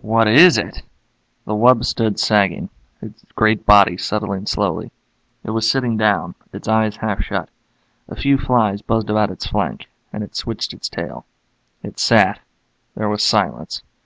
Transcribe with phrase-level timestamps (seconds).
[0.00, 0.80] "What is it?"
[1.44, 2.70] The wub stood sagging,
[3.02, 4.90] its great body settling slowly.
[5.44, 7.50] It was sitting down, its eyes half shut.
[8.08, 11.26] A few flies buzzed about its flank, and it switched its tail.
[11.82, 12.40] It sat.
[12.94, 13.82] There was silence.